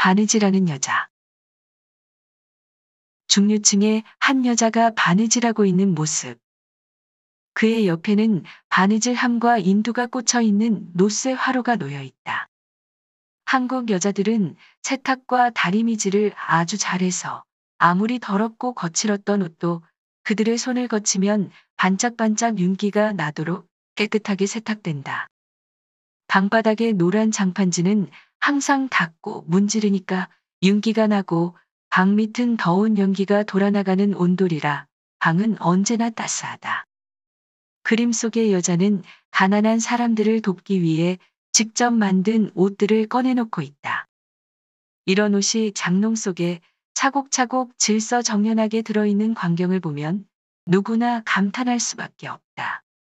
바느질하는 0.00 0.70
여자. 0.70 1.10
중류층에 3.28 4.02
한 4.18 4.46
여자가 4.46 4.92
바느질하고 4.96 5.66
있는 5.66 5.94
모습. 5.94 6.38
그의 7.52 7.86
옆에는 7.86 8.44
바느질 8.70 9.12
함과 9.12 9.58
인두가 9.58 10.06
꽂혀 10.06 10.40
있는 10.40 10.88
노쇠 10.94 11.32
화로가 11.32 11.76
놓여 11.76 12.00
있다. 12.00 12.48
한국 13.44 13.90
여자들은 13.90 14.56
세탁과 14.80 15.50
다리미질을 15.50 16.32
아주 16.34 16.78
잘해서 16.78 17.44
아무리 17.76 18.18
더럽고 18.18 18.72
거칠었던 18.72 19.42
옷도 19.42 19.82
그들의 20.22 20.56
손을 20.56 20.88
거치면 20.88 21.50
반짝반짝 21.76 22.58
윤기가 22.58 23.12
나도록 23.12 23.68
깨끗하게 23.96 24.46
세탁된다. 24.46 25.28
방바닥의 26.28 26.94
노란 26.94 27.30
장판지는 27.30 28.08
항상 28.40 28.88
닫고 28.88 29.44
문지르니까 29.46 30.28
윤기가 30.62 31.06
나고 31.06 31.56
방 31.90 32.16
밑은 32.16 32.56
더운 32.56 32.98
연기가 32.98 33.42
돌아나가는 33.42 34.14
온돌이라 34.14 34.86
방은 35.18 35.60
언제나 35.60 36.08
따스하다. 36.08 36.86
그림 37.82 38.12
속의 38.12 38.52
여자는 38.52 39.02
가난한 39.30 39.78
사람들을 39.78 40.40
돕기 40.42 40.82
위해 40.82 41.18
직접 41.52 41.90
만든 41.92 42.50
옷들을 42.54 43.08
꺼내놓고 43.08 43.62
있다. 43.62 44.06
이런 45.04 45.34
옷이 45.34 45.72
장롱 45.72 46.14
속에 46.14 46.60
차곡차곡 46.94 47.78
질서 47.78 48.22
정연하게 48.22 48.82
들어있는 48.82 49.34
광경을 49.34 49.80
보면 49.80 50.26
누구나 50.66 51.22
감탄할 51.24 51.80
수밖에 51.80 52.28
없다. 52.28 52.82